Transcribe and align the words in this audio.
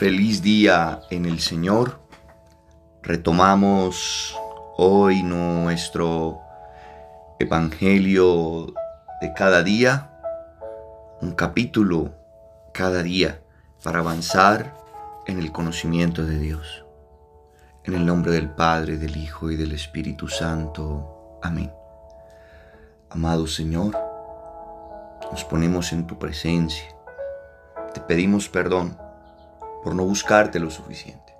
Feliz 0.00 0.40
día 0.40 1.02
en 1.10 1.26
el 1.26 1.40
Señor. 1.40 2.00
Retomamos 3.02 4.34
hoy 4.76 5.22
nuestro 5.22 6.40
Evangelio 7.38 8.72
de 9.20 9.32
cada 9.34 9.62
día, 9.62 10.10
un 11.20 11.32
capítulo 11.32 12.12
cada 12.72 13.02
día 13.02 13.42
para 13.82 13.98
avanzar 13.98 14.74
en 15.26 15.38
el 15.38 15.52
conocimiento 15.52 16.24
de 16.24 16.38
Dios. 16.38 16.86
En 17.84 17.94
el 17.94 18.06
nombre 18.06 18.32
del 18.32 18.48
Padre, 18.48 18.96
del 18.96 19.16
Hijo 19.16 19.50
y 19.50 19.56
del 19.56 19.72
Espíritu 19.72 20.28
Santo. 20.28 21.38
Amén. 21.42 21.72
Amado 23.10 23.46
Señor, 23.46 23.98
nos 25.30 25.44
ponemos 25.44 25.92
en 25.92 26.06
tu 26.06 26.18
presencia. 26.18 26.94
Te 27.92 28.00
pedimos 28.00 28.48
perdón 28.48 29.09
por 29.82 29.94
no 29.94 30.04
buscarte 30.04 30.58
lo 30.58 30.70
suficiente. 30.70 31.34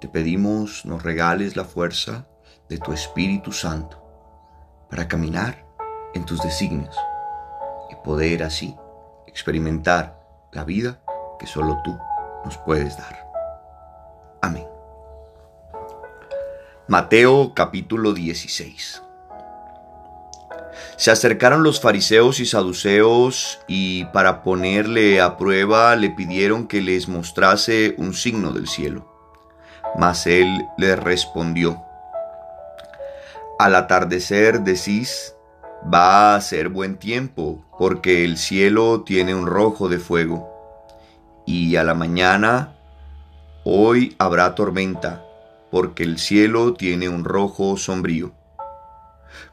Te 0.00 0.08
pedimos 0.08 0.84
nos 0.84 1.02
regales 1.02 1.56
la 1.56 1.64
fuerza 1.64 2.26
de 2.68 2.78
tu 2.78 2.92
Espíritu 2.92 3.52
Santo 3.52 4.02
para 4.90 5.08
caminar 5.08 5.64
en 6.14 6.24
tus 6.24 6.42
designios 6.42 6.96
y 7.90 7.96
poder 8.04 8.42
así 8.42 8.76
experimentar 9.26 10.20
la 10.52 10.64
vida 10.64 11.00
que 11.38 11.46
solo 11.46 11.80
tú 11.82 11.98
nos 12.44 12.56
puedes 12.58 12.96
dar. 12.96 13.26
Amén. 14.42 14.66
Mateo 16.86 17.54
capítulo 17.54 18.12
16. 18.12 19.03
Se 20.96 21.10
acercaron 21.10 21.62
los 21.62 21.80
fariseos 21.80 22.40
y 22.40 22.46
saduceos 22.46 23.60
y 23.66 24.04
para 24.06 24.42
ponerle 24.42 25.20
a 25.20 25.36
prueba 25.36 25.96
le 25.96 26.10
pidieron 26.10 26.66
que 26.68 26.80
les 26.80 27.08
mostrase 27.08 27.94
un 27.98 28.14
signo 28.14 28.52
del 28.52 28.68
cielo. 28.68 29.10
Mas 29.98 30.26
él 30.26 30.66
les 30.78 30.98
respondió, 30.98 31.82
Al 33.58 33.74
atardecer 33.74 34.60
decís, 34.60 35.34
va 35.92 36.34
a 36.34 36.40
ser 36.40 36.68
buen 36.68 36.96
tiempo, 36.96 37.64
porque 37.78 38.24
el 38.24 38.36
cielo 38.36 39.02
tiene 39.04 39.34
un 39.34 39.46
rojo 39.46 39.88
de 39.88 39.98
fuego. 39.98 40.50
Y 41.46 41.76
a 41.76 41.84
la 41.84 41.94
mañana, 41.94 42.74
hoy 43.64 44.16
habrá 44.18 44.54
tormenta, 44.54 45.24
porque 45.70 46.02
el 46.02 46.18
cielo 46.18 46.74
tiene 46.74 47.08
un 47.08 47.24
rojo 47.24 47.76
sombrío 47.76 48.32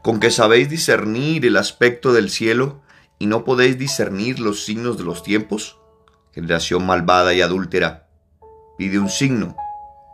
con 0.02 0.20
que 0.20 0.32
sabéis 0.32 0.70
discernir 0.70 1.46
el 1.46 1.58
aspecto 1.58 2.14
del 2.14 2.30
cielo 2.30 2.82
y 3.20 3.28
no 3.28 3.44
podéis 3.44 3.78
discernir 3.78 4.40
los 4.40 4.64
signos 4.64 4.98
de 4.98 5.04
los 5.04 5.24
tiempos? 5.24 5.78
Generación 6.34 6.86
malvada 6.86 7.34
y 7.34 7.42
adúltera, 7.42 8.08
pide 8.78 9.00
un 9.00 9.10
signo, 9.10 9.56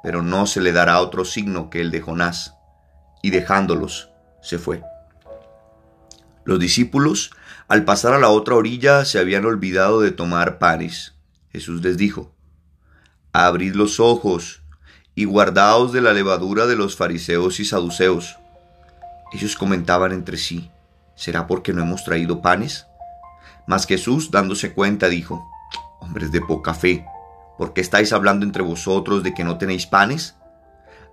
pero 0.04 0.22
no 0.22 0.48
se 0.48 0.62
le 0.62 0.72
dará 0.72 1.00
otro 1.00 1.26
signo 1.26 1.70
que 1.70 1.82
el 1.82 1.92
de 1.92 2.02
Jonás. 2.02 2.56
Y 3.22 3.30
dejándolos, 3.30 4.10
se 4.42 4.58
fue. 4.58 4.82
Los 6.44 6.60
discípulos, 6.60 7.32
al 7.68 7.84
pasar 7.84 8.14
a 8.14 8.20
la 8.20 8.30
otra 8.30 8.56
orilla, 8.56 9.06
se 9.06 9.20
habían 9.20 9.46
olvidado 9.46 10.02
de 10.02 10.12
tomar 10.12 10.60
panes. 10.60 11.16
Jesús 11.52 11.82
les 11.82 11.98
dijo, 11.98 12.34
Abrid 13.34 13.76
los 13.76 14.00
ojos 14.00 14.62
y 15.14 15.26
guardaos 15.26 15.92
de 15.92 16.02
la 16.02 16.14
levadura 16.14 16.68
de 16.68 16.76
los 16.76 16.96
fariseos 16.96 17.60
y 17.60 17.66
saduceos. 17.66 18.38
Ellos 19.34 19.56
comentaban 19.56 20.12
entre 20.14 20.38
sí, 20.38 20.72
¿será 21.16 21.48
porque 21.48 21.74
no 21.74 21.82
hemos 21.82 22.04
traído 22.04 22.42
panes? 22.42 22.88
Mas 23.66 23.86
Jesús, 23.86 24.32
dándose 24.32 24.74
cuenta, 24.74 25.10
dijo, 25.10 25.46
hombres 26.00 26.32
de 26.32 26.40
poca 26.40 26.74
fe, 26.74 27.06
¿por 27.58 27.74
qué 27.74 27.82
estáis 27.82 28.14
hablando 28.14 28.46
entre 28.46 28.64
vosotros 28.64 29.24
de 29.24 29.34
que 29.34 29.44
no 29.44 29.58
tenéis 29.58 29.86
panes? 29.86 30.36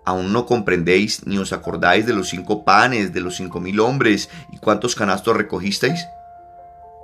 ¿Aún 0.05 0.33
no 0.33 0.47
comprendéis 0.47 1.27
ni 1.27 1.39
os 1.39 1.53
acordáis 1.53 2.07
de 2.07 2.13
los 2.13 2.29
cinco 2.29 2.65
panes 2.65 3.13
de 3.13 3.21
los 3.21 3.37
cinco 3.37 3.59
mil 3.59 3.81
hombres 3.81 4.29
y 4.53 4.59
cuántos 4.59 4.95
canastos 4.95 5.37
recogisteis? 5.37 6.07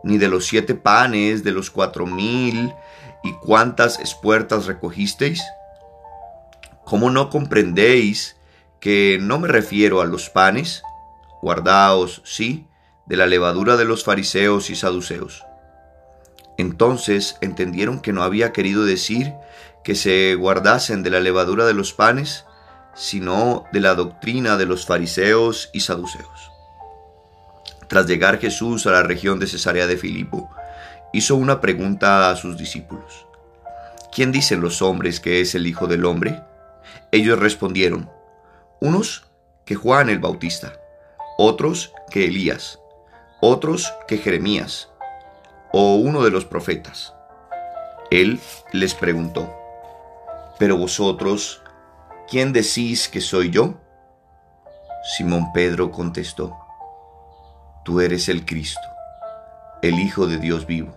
Ni 0.05 0.19
de 0.19 0.29
los 0.29 0.47
siete 0.47 0.75
panes 0.75 1.43
de 1.43 1.53
los 1.53 1.71
cuatro 1.71 2.07
mil 2.07 2.73
y 3.25 3.33
cuántas 3.33 3.99
espuertas 3.99 4.67
recogisteis? 4.67 5.43
¿Cómo 6.85 7.11
no 7.11 7.31
comprendéis 7.31 8.37
que 8.81 9.19
no 9.21 9.39
me 9.39 9.49
refiero 9.49 10.01
a 10.01 10.07
los 10.07 10.29
panes? 10.29 10.83
Guardaos, 11.43 12.23
sí, 12.25 12.67
de 13.07 13.17
la 13.17 13.27
levadura 13.27 13.77
de 13.77 13.85
los 13.85 14.05
fariseos 14.05 14.71
y 14.71 14.77
saduceos. 14.77 15.45
Entonces 16.59 17.37
entendieron 17.41 18.01
que 18.01 18.13
no 18.13 18.23
había 18.23 18.53
querido 18.53 18.85
decir 18.85 19.33
que 19.83 19.95
se 19.95 20.35
guardasen 20.35 21.03
de 21.03 21.11
la 21.11 21.21
levadura 21.21 21.65
de 21.67 21.75
los 21.75 21.93
panes, 21.93 22.45
sino 22.95 23.65
de 23.73 23.81
la 23.81 23.95
doctrina 23.95 24.57
de 24.57 24.67
los 24.67 24.87
fariseos 24.87 25.71
y 25.73 25.81
saduceos. 25.81 26.51
Tras 27.89 28.07
llegar 28.07 28.39
Jesús 28.39 28.87
a 28.87 28.91
la 28.91 29.03
región 29.03 29.41
de 29.41 29.47
Cesarea 29.47 29.87
de 29.87 29.97
Filipo, 29.97 30.51
hizo 31.13 31.35
una 31.35 31.61
pregunta 31.61 32.31
a 32.31 32.37
sus 32.37 32.57
discípulos. 32.57 33.27
¿Quién 34.13 34.33
dicen 34.33 34.61
los 34.61 34.83
hombres 34.83 35.19
que 35.19 35.41
es 35.41 35.55
el 35.55 35.67
Hijo 35.67 35.87
del 35.87 36.05
Hombre? 36.05 36.43
Ellos 37.11 37.39
respondieron, 37.39 38.11
unos 38.81 39.25
que 39.65 39.75
Juan 39.75 40.11
el 40.11 40.19
Bautista, 40.19 40.80
otros 41.43 41.95
que 42.11 42.27
Elías, 42.27 42.79
otros 43.41 43.95
que 44.07 44.19
Jeremías, 44.19 44.91
o 45.73 45.95
uno 45.95 46.23
de 46.23 46.31
los 46.31 46.45
profetas. 46.45 47.15
Él 48.11 48.39
les 48.73 48.95
preguntó, 48.95 49.51
¿pero 50.59 50.77
vosotros, 50.77 51.63
quién 52.29 52.53
decís 52.53 53.09
que 53.09 53.23
soy 53.23 53.49
yo? 53.49 53.81
Simón 55.17 55.51
Pedro 55.55 55.91
contestó, 55.91 56.59
Tú 57.87 58.03
eres 58.03 58.29
el 58.29 58.45
Cristo, 58.45 58.87
el 59.81 59.99
Hijo 59.99 60.27
de 60.27 60.37
Dios 60.37 60.67
vivo. 60.67 60.93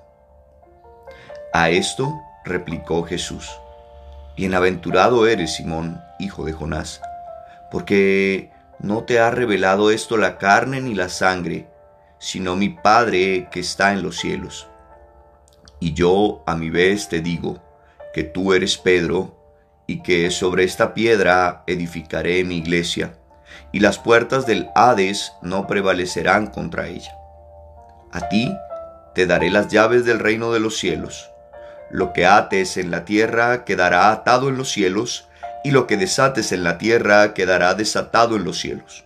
A 1.53 1.69
esto 1.69 2.21
replicó 2.43 3.03
Jesús, 3.03 3.49
Bienaventurado 4.35 5.25
eres, 5.25 5.55
Simón, 5.55 6.03
hijo 6.19 6.43
de 6.43 6.51
Jonás, 6.51 7.01
porque 7.71 8.52
no 8.83 9.05
te 9.05 9.19
ha 9.19 9.31
revelado 9.31 9.89
esto 9.91 10.17
la 10.17 10.37
carne 10.37 10.81
ni 10.81 10.93
la 10.93 11.07
sangre, 11.07 11.67
sino 12.19 12.57
mi 12.57 12.69
Padre 12.69 13.47
que 13.49 13.61
está 13.61 13.93
en 13.93 14.03
los 14.03 14.17
cielos. 14.17 14.67
Y 15.79 15.93
yo 15.93 16.43
a 16.45 16.55
mi 16.55 16.69
vez 16.69 17.07
te 17.07 17.21
digo 17.21 17.61
que 18.13 18.23
tú 18.23 18.53
eres 18.53 18.77
Pedro, 18.77 19.39
y 19.87 20.01
que 20.01 20.31
sobre 20.31 20.63
esta 20.63 20.93
piedra 20.93 21.63
edificaré 21.65 22.43
mi 22.43 22.57
iglesia, 22.57 23.17
y 23.71 23.79
las 23.79 23.99
puertas 23.99 24.45
del 24.45 24.69
Hades 24.75 25.33
no 25.41 25.65
prevalecerán 25.65 26.47
contra 26.47 26.87
ella. 26.87 27.17
A 28.11 28.27
ti 28.29 28.53
te 29.15 29.25
daré 29.25 29.49
las 29.49 29.69
llaves 29.69 30.05
del 30.05 30.19
reino 30.19 30.51
de 30.51 30.59
los 30.59 30.77
cielos. 30.77 31.29
Lo 31.89 32.11
que 32.11 32.25
ates 32.25 32.77
en 32.77 32.91
la 32.91 33.05
tierra 33.05 33.63
quedará 33.63 34.11
atado 34.11 34.49
en 34.49 34.57
los 34.57 34.71
cielos, 34.71 35.27
y 35.63 35.71
lo 35.71 35.87
que 35.87 35.97
desates 35.97 36.51
en 36.51 36.63
la 36.63 36.77
tierra 36.77 37.33
quedará 37.33 37.73
desatado 37.73 38.35
en 38.35 38.43
los 38.43 38.59
cielos. 38.59 39.05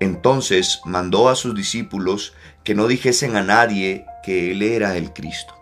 Entonces 0.00 0.80
mandó 0.84 1.28
a 1.28 1.36
sus 1.36 1.54
discípulos 1.54 2.34
que 2.64 2.74
no 2.74 2.86
dijesen 2.86 3.36
a 3.36 3.42
nadie 3.42 4.06
que 4.22 4.52
él 4.52 4.62
era 4.62 4.96
el 4.96 5.12
Cristo. 5.12 5.54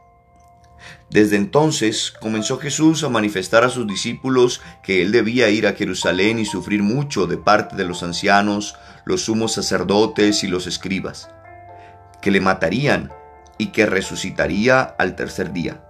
Desde 1.10 1.36
entonces 1.36 2.12
comenzó 2.20 2.58
Jesús 2.58 3.04
a 3.04 3.08
manifestar 3.08 3.64
a 3.64 3.68
sus 3.68 3.86
discípulos 3.86 4.60
que 4.82 5.02
él 5.02 5.12
debía 5.12 5.48
ir 5.48 5.66
a 5.66 5.74
Jerusalén 5.74 6.38
y 6.38 6.44
sufrir 6.44 6.82
mucho 6.82 7.26
de 7.26 7.38
parte 7.38 7.76
de 7.76 7.84
los 7.84 8.02
ancianos, 8.02 8.76
los 9.04 9.22
sumos 9.22 9.52
sacerdotes 9.52 10.42
y 10.42 10.48
los 10.48 10.66
escribas, 10.66 11.30
que 12.20 12.32
le 12.32 12.40
matarían 12.40 13.12
y 13.56 13.68
que 13.68 13.86
resucitaría 13.86 14.82
al 14.82 15.14
tercer 15.14 15.52
día. 15.52 15.85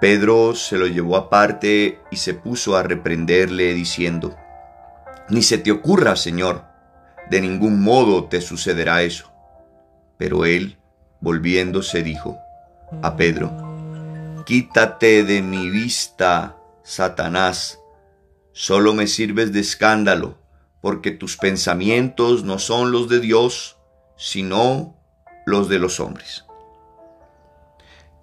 Pedro 0.00 0.54
se 0.54 0.78
lo 0.78 0.86
llevó 0.86 1.16
aparte 1.16 2.00
y 2.10 2.16
se 2.16 2.34
puso 2.34 2.76
a 2.76 2.84
reprenderle 2.84 3.74
diciendo, 3.74 4.36
Ni 5.28 5.42
se 5.42 5.58
te 5.58 5.72
ocurra, 5.72 6.14
Señor, 6.14 6.64
de 7.30 7.40
ningún 7.40 7.82
modo 7.82 8.24
te 8.24 8.40
sucederá 8.40 9.02
eso. 9.02 9.32
Pero 10.16 10.44
él, 10.44 10.78
volviéndose, 11.20 12.02
dijo 12.02 12.38
a 13.02 13.16
Pedro, 13.16 14.44
Quítate 14.46 15.24
de 15.24 15.42
mi 15.42 15.68
vista, 15.68 16.56
Satanás, 16.82 17.80
solo 18.52 18.94
me 18.94 19.06
sirves 19.08 19.52
de 19.52 19.60
escándalo, 19.60 20.38
porque 20.80 21.10
tus 21.10 21.36
pensamientos 21.36 22.44
no 22.44 22.58
son 22.58 22.92
los 22.92 23.08
de 23.08 23.20
Dios, 23.20 23.78
sino 24.16 24.96
los 25.44 25.68
de 25.68 25.78
los 25.80 25.98
hombres. 26.00 26.44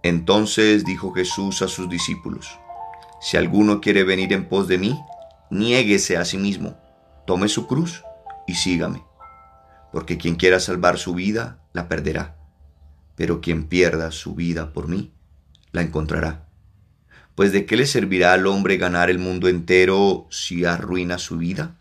Entonces 0.05 0.85
dijo 0.85 1.13
Jesús 1.13 1.63
a 1.63 1.67
sus 1.67 1.89
discípulos, 1.89 2.59
Si 3.19 3.37
alguno 3.37 3.81
quiere 3.81 4.03
venir 4.03 4.33
en 4.33 4.47
pos 4.47 4.67
de 4.67 4.77
mí, 4.77 5.01
niéguese 5.49 6.15
a 6.15 6.25
sí 6.25 6.37
mismo, 6.37 6.77
tome 7.25 7.47
su 7.47 7.65
cruz 7.65 8.03
y 8.45 8.53
sígame. 8.53 9.01
Porque 9.91 10.19
quien 10.19 10.35
quiera 10.35 10.59
salvar 10.59 10.99
su 10.99 11.15
vida, 11.15 11.57
la 11.73 11.87
perderá. 11.87 12.35
Pero 13.15 13.41
quien 13.41 13.65
pierda 13.65 14.11
su 14.11 14.35
vida 14.35 14.73
por 14.73 14.87
mí, 14.87 15.11
la 15.71 15.81
encontrará. 15.81 16.49
Pues 17.33 17.51
de 17.51 17.65
qué 17.65 17.75
le 17.75 17.87
servirá 17.87 18.33
al 18.33 18.45
hombre 18.45 18.77
ganar 18.77 19.09
el 19.09 19.17
mundo 19.17 19.47
entero 19.47 20.27
si 20.29 20.65
arruina 20.65 21.17
su 21.17 21.37
vida? 21.37 21.77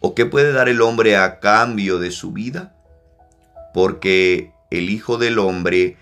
¿O 0.00 0.14
qué 0.14 0.24
puede 0.24 0.50
dar 0.54 0.70
el 0.70 0.80
hombre 0.80 1.18
a 1.18 1.40
cambio 1.40 1.98
de 1.98 2.10
su 2.10 2.32
vida? 2.32 2.74
Porque 3.74 4.54
el 4.70 4.88
Hijo 4.88 5.18
del 5.18 5.38
Hombre 5.38 5.98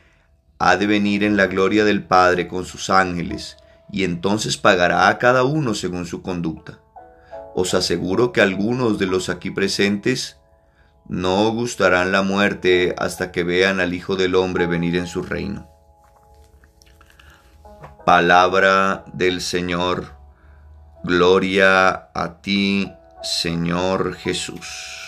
ha 0.64 0.76
de 0.76 0.86
venir 0.86 1.24
en 1.24 1.36
la 1.36 1.48
gloria 1.48 1.84
del 1.84 2.04
Padre 2.04 2.46
con 2.46 2.64
sus 2.64 2.88
ángeles, 2.88 3.56
y 3.90 4.04
entonces 4.04 4.56
pagará 4.56 5.08
a 5.08 5.18
cada 5.18 5.42
uno 5.42 5.74
según 5.74 6.06
su 6.06 6.22
conducta. 6.22 6.78
Os 7.56 7.74
aseguro 7.74 8.30
que 8.30 8.42
algunos 8.42 8.96
de 9.00 9.06
los 9.06 9.28
aquí 9.28 9.50
presentes 9.50 10.36
no 11.08 11.50
gustarán 11.50 12.12
la 12.12 12.22
muerte 12.22 12.94
hasta 12.96 13.32
que 13.32 13.42
vean 13.42 13.80
al 13.80 13.92
Hijo 13.92 14.14
del 14.14 14.36
Hombre 14.36 14.68
venir 14.68 14.94
en 14.94 15.08
su 15.08 15.24
reino. 15.24 15.68
Palabra 18.06 19.04
del 19.12 19.40
Señor. 19.40 20.12
Gloria 21.02 22.08
a 22.14 22.40
ti, 22.40 22.88
Señor 23.24 24.14
Jesús. 24.14 25.01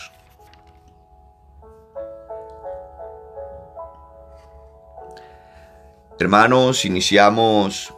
Hermanos, 6.20 6.84
iniciamos 6.84 7.92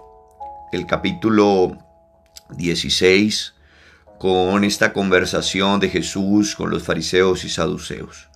el 0.72 0.86
capítulo 0.86 1.76
16 2.48 3.52
con 4.18 4.64
esta 4.64 4.94
conversación 4.94 5.80
de 5.80 5.90
Jesús 5.90 6.56
con 6.56 6.70
los 6.70 6.82
fariseos 6.82 7.44
y 7.44 7.50
saduceos, 7.50 8.30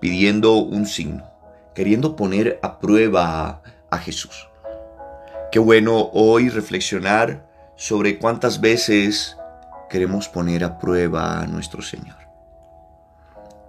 pidiendo 0.00 0.54
un 0.54 0.86
signo, 0.86 1.30
queriendo 1.74 2.16
poner 2.16 2.58
a 2.62 2.78
prueba 2.78 3.60
a 3.90 3.98
Jesús. 3.98 4.48
Qué 5.52 5.58
bueno 5.58 6.08
hoy 6.14 6.48
reflexionar 6.48 7.46
sobre 7.76 8.18
cuántas 8.18 8.62
veces 8.62 9.36
queremos 9.90 10.26
poner 10.26 10.64
a 10.64 10.78
prueba 10.78 11.42
a 11.42 11.46
nuestro 11.46 11.82
Señor. 11.82 12.16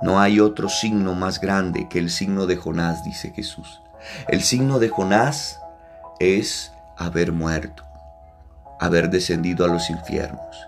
No 0.01 0.21
hay 0.21 0.39
otro 0.39 0.69
signo 0.69 1.15
más 1.15 1.41
grande 1.41 1.89
que 1.89 1.99
el 1.99 2.09
signo 2.09 2.45
de 2.45 2.55
Jonás, 2.55 3.03
dice 3.03 3.33
Jesús. 3.35 3.81
El 4.27 4.41
signo 4.41 4.79
de 4.79 4.89
Jonás 4.89 5.59
es 6.19 6.71
haber 6.97 7.31
muerto, 7.31 7.83
haber 8.79 9.09
descendido 9.09 9.65
a 9.65 9.69
los 9.69 9.89
infiernos 9.89 10.67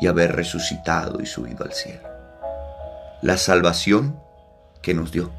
y 0.00 0.06
haber 0.06 0.34
resucitado 0.34 1.20
y 1.20 1.26
subido 1.26 1.64
al 1.64 1.72
cielo. 1.72 2.08
La 3.22 3.36
salvación 3.36 4.20
que 4.82 4.94
nos 4.94 5.12
dio, 5.12 5.32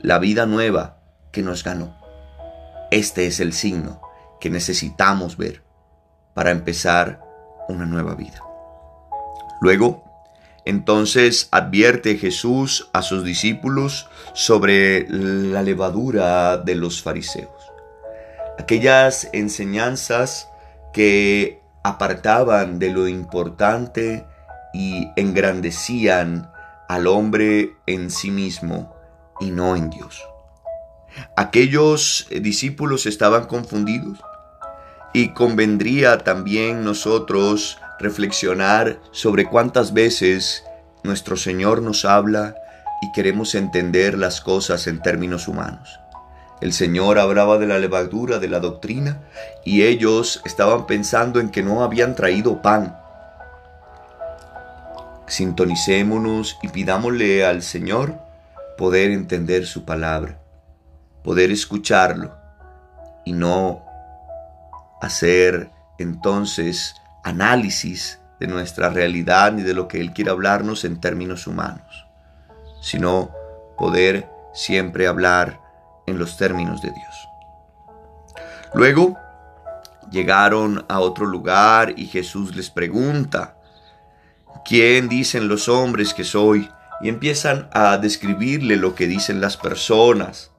la 0.00 0.18
vida 0.18 0.46
nueva 0.46 0.98
que 1.32 1.42
nos 1.42 1.64
ganó. 1.64 1.96
Este 2.90 3.26
es 3.26 3.40
el 3.40 3.52
signo 3.52 4.00
que 4.40 4.50
necesitamos 4.50 5.36
ver 5.36 5.62
para 6.34 6.50
empezar 6.50 7.20
una 7.68 7.86
nueva 7.86 8.14
vida. 8.14 8.42
Luego, 9.60 10.07
entonces 10.64 11.48
advierte 11.50 12.16
Jesús 12.16 12.88
a 12.92 13.02
sus 13.02 13.24
discípulos 13.24 14.08
sobre 14.34 15.06
la 15.08 15.62
levadura 15.62 16.58
de 16.58 16.74
los 16.74 17.02
fariseos. 17.02 17.50
Aquellas 18.58 19.28
enseñanzas 19.32 20.48
que 20.92 21.62
apartaban 21.82 22.78
de 22.78 22.90
lo 22.90 23.08
importante 23.08 24.26
y 24.74 25.08
engrandecían 25.16 26.50
al 26.88 27.06
hombre 27.06 27.76
en 27.86 28.10
sí 28.10 28.30
mismo 28.30 28.94
y 29.40 29.50
no 29.50 29.76
en 29.76 29.90
Dios. 29.90 30.22
Aquellos 31.36 32.26
discípulos 32.30 33.06
estaban 33.06 33.46
confundidos 33.46 34.18
y 35.12 35.30
convendría 35.30 36.18
también 36.18 36.84
nosotros 36.84 37.78
reflexionar 37.98 39.00
sobre 39.10 39.46
cuántas 39.46 39.92
veces 39.92 40.64
nuestro 41.02 41.36
Señor 41.36 41.82
nos 41.82 42.04
habla 42.04 42.54
y 43.02 43.12
queremos 43.12 43.54
entender 43.54 44.18
las 44.18 44.40
cosas 44.40 44.86
en 44.86 45.00
términos 45.00 45.48
humanos. 45.48 46.00
El 46.60 46.72
Señor 46.72 47.18
hablaba 47.18 47.58
de 47.58 47.66
la 47.66 47.78
levadura 47.78 48.38
de 48.38 48.48
la 48.48 48.58
doctrina 48.58 49.22
y 49.64 49.82
ellos 49.82 50.42
estaban 50.44 50.86
pensando 50.86 51.38
en 51.38 51.50
que 51.50 51.62
no 51.62 51.84
habían 51.84 52.14
traído 52.14 52.62
pan. 52.62 52.98
Sintonicémonos 55.26 56.58
y 56.62 56.68
pidámosle 56.68 57.44
al 57.44 57.62
Señor 57.62 58.18
poder 58.76 59.10
entender 59.10 59.66
su 59.66 59.84
palabra 59.84 60.38
poder 61.28 61.50
escucharlo 61.50 62.34
y 63.26 63.32
no 63.32 63.84
hacer 65.02 65.70
entonces 65.98 66.94
análisis 67.28 68.20
de 68.40 68.46
nuestra 68.46 68.90
realidad 68.90 69.52
ni 69.52 69.62
de 69.62 69.74
lo 69.74 69.88
que 69.88 70.00
Él 70.00 70.12
quiere 70.12 70.30
hablarnos 70.30 70.84
en 70.84 71.00
términos 71.00 71.46
humanos, 71.46 72.06
sino 72.80 73.30
poder 73.76 74.28
siempre 74.54 75.06
hablar 75.06 75.60
en 76.06 76.18
los 76.18 76.36
términos 76.36 76.82
de 76.82 76.90
Dios. 76.90 77.28
Luego 78.74 79.16
llegaron 80.10 80.84
a 80.88 81.00
otro 81.00 81.26
lugar 81.26 81.94
y 81.96 82.06
Jesús 82.06 82.54
les 82.56 82.70
pregunta, 82.70 83.56
¿quién 84.64 85.08
dicen 85.08 85.48
los 85.48 85.68
hombres 85.68 86.14
que 86.14 86.24
soy? 86.24 86.70
Y 87.00 87.08
empiezan 87.08 87.68
a 87.72 87.98
describirle 87.98 88.76
lo 88.76 88.94
que 88.94 89.06
dicen 89.06 89.40
las 89.40 89.56
personas. 89.56 90.50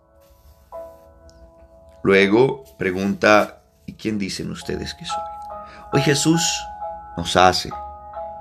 Luego 2.04 2.64
pregunta, 2.78 3.62
¿y 3.86 3.94
quién 3.94 4.18
dicen 4.18 4.52
ustedes 4.52 4.94
que 4.94 5.06
soy? 5.06 5.39
Hoy 5.92 6.02
Jesús 6.02 6.64
nos 7.18 7.36
hace 7.36 7.72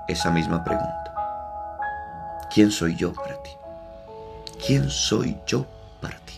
esa 0.07 0.29
misma 0.29 0.63
pregunta. 0.63 1.15
¿Quién 2.53 2.69
soy 2.69 2.95
yo 2.95 3.11
para 3.11 3.41
ti? 3.41 3.49
¿Quién 4.63 4.91
soy 4.91 5.35
yo 5.47 5.65
para 5.99 6.19
ti? 6.19 6.35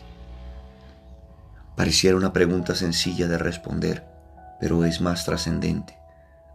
Pareciera 1.76 2.16
una 2.16 2.32
pregunta 2.32 2.76
sencilla 2.76 3.28
de 3.28 3.38
responder, 3.38 4.06
pero 4.62 4.86
es 4.86 5.02
más 5.02 5.26
trascendente 5.26 5.98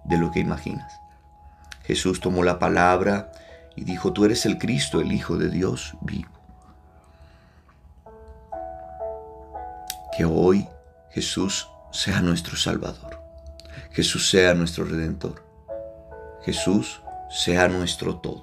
de 0.05 0.17
lo 0.17 0.31
que 0.31 0.41
imaginas. 0.41 0.91
Jesús 1.82 2.20
tomó 2.20 2.43
la 2.43 2.58
palabra 2.58 3.32
y 3.75 3.85
dijo, 3.85 4.14
tú 4.14 4.25
eres 4.25 4.47
el 4.47 4.56
Cristo, 4.56 5.03
el 5.03 5.12
Hijo 5.12 5.37
de 5.37 5.50
Dios 5.50 5.99
vivo. 6.00 6.31
Que 10.17 10.25
hoy 10.25 10.67
Jesús 11.11 11.69
sea 11.93 12.23
nuestro 12.23 12.56
Salvador. 12.56 13.15
Jesús 13.96 14.28
sea 14.28 14.52
nuestro 14.52 14.84
Redentor. 14.84 15.43
Jesús 16.44 17.00
sea 17.31 17.67
nuestro 17.69 18.17
todo. 18.17 18.43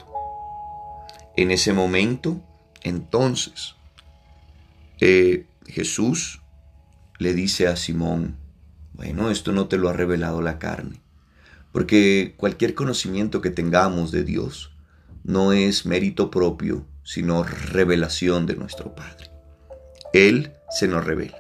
En 1.37 1.51
ese 1.51 1.73
momento, 1.73 2.41
entonces, 2.81 3.75
eh, 4.99 5.45
Jesús 5.67 6.41
le 7.19 7.35
dice 7.35 7.67
a 7.67 7.75
Simón, 7.75 8.35
bueno, 8.93 9.29
esto 9.29 9.51
no 9.51 9.67
te 9.67 9.77
lo 9.77 9.89
ha 9.89 9.93
revelado 9.93 10.41
la 10.41 10.57
carne, 10.57 11.01
porque 11.71 12.33
cualquier 12.35 12.73
conocimiento 12.73 13.39
que 13.39 13.51
tengamos 13.51 14.11
de 14.11 14.23
Dios 14.23 14.71
no 15.23 15.53
es 15.53 15.85
mérito 15.85 16.31
propio, 16.31 16.87
sino 17.03 17.43
revelación 17.43 18.47
de 18.47 18.55
nuestro 18.55 18.95
Padre. 18.95 19.29
Él 20.13 20.53
se 20.71 20.87
nos 20.87 21.05
revela. 21.05 21.37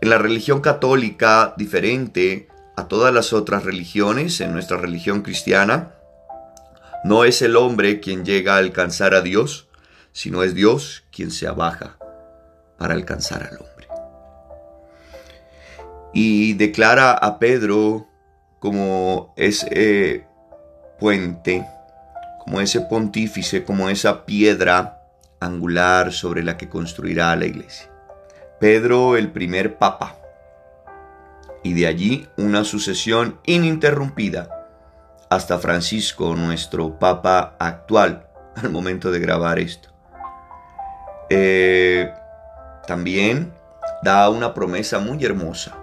En 0.00 0.10
la 0.10 0.18
religión 0.18 0.60
católica, 0.60 1.52
diferente 1.56 2.46
a 2.80 2.88
todas 2.88 3.12
las 3.14 3.32
otras 3.32 3.64
religiones, 3.64 4.40
en 4.40 4.52
nuestra 4.52 4.76
religión 4.76 5.22
cristiana, 5.22 5.94
no 7.04 7.24
es 7.24 7.42
el 7.42 7.56
hombre 7.56 8.00
quien 8.00 8.24
llega 8.24 8.54
a 8.54 8.58
alcanzar 8.58 9.14
a 9.14 9.20
Dios, 9.20 9.68
sino 10.12 10.42
es 10.42 10.54
Dios 10.54 11.04
quien 11.12 11.30
se 11.30 11.46
abaja 11.46 11.96
para 12.78 12.94
alcanzar 12.94 13.42
al 13.42 13.58
hombre. 13.58 13.86
Y 16.12 16.54
declara 16.54 17.12
a 17.12 17.38
Pedro 17.38 18.08
como 18.58 19.32
ese 19.36 20.26
puente, 20.98 21.66
como 22.44 22.60
ese 22.60 22.80
pontífice, 22.80 23.64
como 23.64 23.88
esa 23.88 24.26
piedra 24.26 25.02
angular 25.38 26.12
sobre 26.12 26.42
la 26.42 26.56
que 26.56 26.68
construirá 26.68 27.34
la 27.36 27.46
iglesia. 27.46 27.90
Pedro 28.58 29.16
el 29.16 29.30
primer 29.30 29.78
papa, 29.78 30.19
y 31.62 31.74
de 31.74 31.86
allí 31.86 32.28
una 32.36 32.64
sucesión 32.64 33.38
ininterrumpida 33.44 34.48
hasta 35.28 35.58
Francisco, 35.58 36.34
nuestro 36.34 36.98
papa 36.98 37.54
actual, 37.58 38.26
al 38.56 38.70
momento 38.70 39.10
de 39.10 39.20
grabar 39.20 39.58
esto. 39.58 39.88
Eh, 41.28 42.12
también 42.86 43.52
da 44.02 44.28
una 44.28 44.52
promesa 44.52 44.98
muy 44.98 45.24
hermosa. 45.24 45.76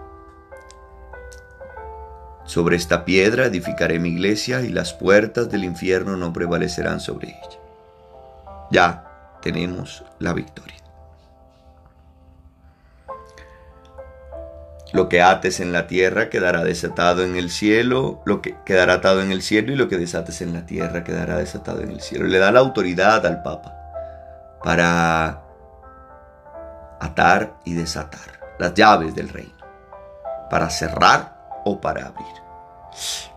Sobre 2.43 2.75
esta 2.75 3.05
piedra 3.05 3.45
edificaré 3.45 3.99
mi 3.99 4.09
iglesia 4.09 4.61
y 4.61 4.69
las 4.69 4.93
puertas 4.93 5.49
del 5.49 5.63
infierno 5.63 6.17
no 6.17 6.33
prevalecerán 6.33 6.99
sobre 6.99 7.29
ella. 7.29 7.59
Ya 8.71 9.39
tenemos 9.41 10.03
la 10.19 10.33
victoria. 10.33 10.86
Lo 14.93 15.09
que 15.09 15.21
ates 15.21 15.59
en 15.59 15.73
la 15.73 15.87
tierra 15.87 16.29
quedará 16.29 16.63
desatado 16.63 17.23
en 17.23 17.35
el 17.35 17.49
cielo, 17.49 18.21
lo 18.25 18.41
que 18.41 18.55
quedará 18.65 18.93
atado 18.95 19.21
en 19.21 19.31
el 19.31 19.41
cielo 19.41 19.73
y 19.73 19.75
lo 19.75 19.89
que 19.89 19.97
desates 19.97 20.41
en 20.41 20.53
la 20.53 20.65
tierra 20.65 21.03
quedará 21.03 21.37
desatado 21.37 21.81
en 21.81 21.91
el 21.91 22.01
cielo. 22.01 22.25
Le 22.25 22.39
da 22.39 22.51
la 22.51 22.59
autoridad 22.59 23.25
al 23.25 23.43
Papa 23.43 23.75
para 24.63 25.43
atar 26.99 27.57
y 27.65 27.73
desatar 27.73 28.39
las 28.59 28.73
llaves 28.73 29.13
del 29.13 29.29
reino, 29.29 29.53
para 30.49 30.69
cerrar 30.69 31.37
o 31.65 31.79
para 31.79 32.07
abrir. 32.07 32.27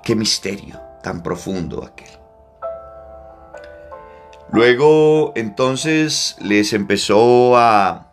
Qué 0.03 0.15
misterio 0.15 0.81
tan 1.03 1.23
profundo 1.23 1.85
aquel. 1.85 2.11
Luego 4.53 5.33
entonces 5.37 6.37
les 6.41 6.73
empezó 6.73 7.57
a 7.57 8.07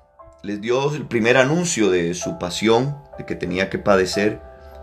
les 0.44 0.62
dio 0.62 0.94
el 0.94 1.08
primer 1.08 1.36
anuncio 1.36 1.90
de 1.90 2.14
su 2.14 2.38
pasión, 2.38 2.98
de 3.18 3.26
que 3.26 3.36
tenía 3.36 3.70
que 3.70 3.80
padecer, 3.80 4.40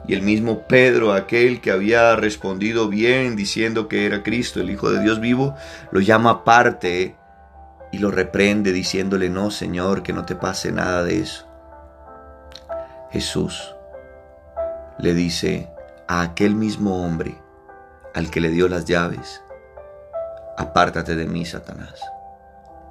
y 0.07 0.15
el 0.15 0.23
mismo 0.23 0.63
Pedro, 0.69 1.13
aquel 1.13 1.61
que 1.61 1.71
había 1.71 2.15
respondido 2.17 2.89
bien 2.89 3.37
diciendo 3.37 3.89
que 3.89 4.05
era 4.05 4.23
Cristo, 4.23 4.61
el 4.61 4.71
Hijo 4.71 4.91
de 4.91 5.01
Dios 5.01 5.19
vivo, 5.19 5.55
lo 5.93 6.01
llama 6.01 6.31
aparte 6.31 7.17
y 7.91 7.99
lo 7.99 8.11
reprende 8.11 8.73
diciéndole, 8.73 9.31
no, 9.31 9.51
Señor, 9.51 10.03
que 10.03 10.13
no 10.13 10.25
te 10.27 10.35
pase 10.35 10.73
nada 10.73 11.05
de 11.05 11.21
eso. 11.21 11.47
Jesús 13.13 13.75
le 14.99 15.15
dice 15.15 15.71
a 16.07 16.21
aquel 16.21 16.55
mismo 16.55 17.05
hombre 17.05 17.39
al 18.15 18.31
que 18.31 18.41
le 18.41 18.51
dio 18.51 18.69
las 18.69 18.85
llaves, 18.85 19.43
apártate 20.59 21.17
de 21.17 21.27
mí, 21.27 21.47
Satanás, 21.47 22.01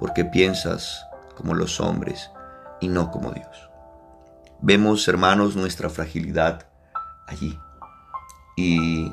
porque 0.00 0.24
piensas 0.24 1.06
como 1.36 1.54
los 1.54 1.80
hombres 1.80 2.30
y 2.80 2.88
no 2.88 3.10
como 3.10 3.30
Dios. 3.30 3.70
Vemos, 4.66 5.06
hermanos, 5.08 5.56
nuestra 5.56 5.90
fragilidad 5.90 6.66
allí. 7.26 7.58
Y 8.56 9.12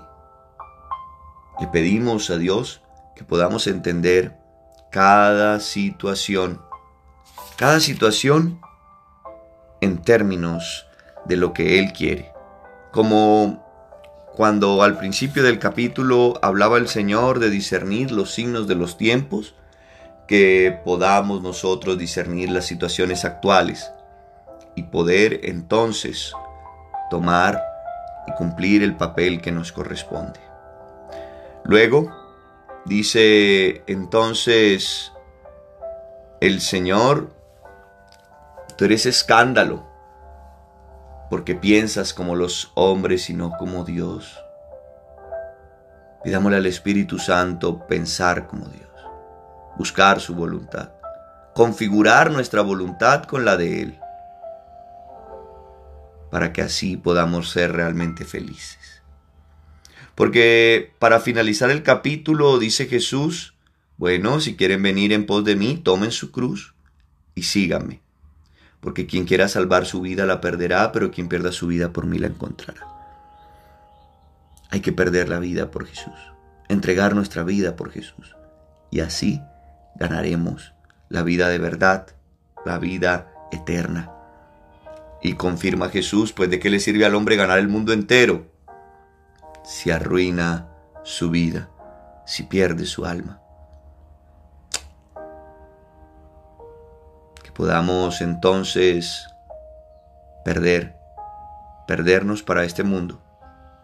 le 1.60 1.68
pedimos 1.74 2.30
a 2.30 2.38
Dios 2.38 2.80
que 3.18 3.26
podamos 3.26 3.68
entender 3.68 4.38
cada 4.94 5.60
situación, 5.60 6.62
cada 7.58 7.82
situación 7.82 8.62
en 9.82 10.02
términos 10.02 10.86
de 11.26 11.36
lo 11.36 11.52
que 11.52 11.80
Él 11.80 11.92
quiere. 11.92 12.32
Como 12.94 13.62
cuando 14.34 14.84
al 14.84 14.98
principio 14.98 15.44
del 15.44 15.60
capítulo 15.60 16.40
hablaba 16.42 16.78
el 16.78 16.88
Señor 16.88 17.40
de 17.40 17.50
discernir 17.50 18.12
los 18.12 18.34
signos 18.34 18.70
de 18.70 18.76
los 18.76 18.98
tiempos, 18.98 19.54
que 20.30 20.80
podamos 20.86 21.42
nosotros 21.42 21.98
discernir 21.98 22.52
las 22.52 22.66
situaciones 22.66 23.26
actuales 23.26 23.92
y 24.76 24.84
poder 24.84 25.42
entonces 25.44 26.34
tomar 27.10 27.64
y 28.28 28.34
cumplir 28.34 28.84
el 28.84 28.96
papel 28.96 29.42
que 29.42 29.52
nos 29.52 29.72
corresponde. 29.72 30.40
Luego 31.64 32.12
dice 32.86 33.84
entonces 33.88 35.12
el 36.40 36.62
Señor, 36.62 37.32
tú 38.78 38.86
eres 38.86 39.06
escándalo 39.06 39.88
porque 41.30 41.56
piensas 41.56 42.14
como 42.14 42.36
los 42.36 42.72
hombres 42.76 43.30
y 43.30 43.34
no 43.34 43.52
como 43.58 43.86
Dios. 43.86 44.40
Pidámosle 46.24 46.58
al 46.58 46.66
Espíritu 46.66 47.20
Santo 47.20 47.88
pensar 47.88 48.48
como 48.48 48.66
Dios 48.66 48.92
buscar 49.78 50.20
su 50.20 50.36
voluntad, 50.36 50.90
configurar 51.54 52.32
nuestra 52.32 52.62
voluntad 52.62 53.24
con 53.24 53.46
la 53.46 53.58
de 53.58 53.82
Él, 53.82 54.00
para 56.32 56.54
que 56.54 56.62
así 56.62 56.98
podamos 56.98 57.52
ser 57.52 57.74
realmente 57.74 58.26
felices. 58.26 59.04
Porque 60.16 60.94
para 60.98 61.20
finalizar 61.20 61.70
el 61.70 61.84
capítulo 61.84 62.58
dice 62.58 62.88
Jesús, 62.88 63.54
bueno, 63.98 64.40
si 64.40 64.56
quieren 64.56 64.82
venir 64.82 65.14
en 65.14 65.26
pos 65.26 65.44
de 65.44 65.56
mí, 65.56 65.78
tomen 65.78 66.12
su 66.12 66.32
cruz 66.32 66.74
y 67.36 67.44
síganme. 67.44 68.02
Porque 68.80 69.06
quien 69.06 69.26
quiera 69.26 69.48
salvar 69.48 69.86
su 69.86 70.02
vida 70.02 70.26
la 70.26 70.42
perderá, 70.42 70.92
pero 70.92 71.12
quien 71.12 71.28
pierda 71.28 71.52
su 71.52 71.68
vida 71.68 71.94
por 71.94 72.08
mí 72.08 72.18
la 72.18 72.28
encontrará. 72.28 72.88
Hay 74.72 74.80
que 74.80 74.94
perder 74.94 75.30
la 75.30 75.40
vida 75.40 75.70
por 75.70 75.86
Jesús, 75.86 76.16
entregar 76.70 77.14
nuestra 77.14 77.44
vida 77.44 77.76
por 77.76 77.92
Jesús. 77.92 78.36
Y 78.90 79.02
así 79.02 79.42
ganaremos 80.00 80.74
la 81.10 81.24
vida 81.24 81.50
de 81.50 81.60
verdad, 81.60 82.08
la 82.66 82.80
vida 82.80 83.32
eterna. 83.52 84.21
Y 85.22 85.34
confirma 85.34 85.90
Jesús, 85.90 86.34
pues 86.34 86.50
de 86.50 86.60
qué 86.60 86.70
le 86.70 86.80
sirve 86.80 87.06
al 87.06 87.16
hombre 87.16 87.36
ganar 87.36 87.60
el 87.60 87.68
mundo 87.68 87.94
entero 87.94 88.48
si 89.64 89.92
arruina 89.92 90.68
su 91.04 91.30
vida, 91.30 91.70
si 92.26 92.44
pierde 92.44 92.86
su 92.86 93.06
alma. 93.06 93.40
Que 97.44 97.52
podamos 97.52 98.22
entonces 98.22 99.28
perder, 100.44 100.96
perdernos 101.88 102.42
para 102.44 102.64
este 102.64 102.84
mundo, 102.84 103.22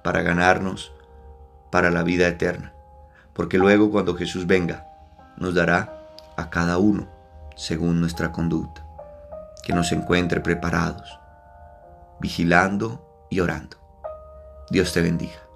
para 0.03 0.22
ganarnos 0.22 0.91
para 1.72 1.91
la 1.91 2.03
vida 2.03 2.27
eterna. 2.27 2.74
Porque 3.34 3.58
luego 3.58 3.91
cuando 3.91 4.15
Jesús 4.15 4.48
venga, 4.48 4.88
nos 5.38 5.53
dará 5.53 5.94
a 6.36 6.50
cada 6.50 6.77
uno 6.77 7.08
según 7.56 8.00
nuestra 8.00 8.32
conducta, 8.32 8.86
que 9.63 9.74
nos 9.74 9.91
encuentre 9.91 10.41
preparados, 10.41 11.20
vigilando 12.20 13.28
y 13.30 13.40
orando. 13.40 13.78
Dios 14.70 14.94
te 14.94 15.02
bendiga. 15.02 15.47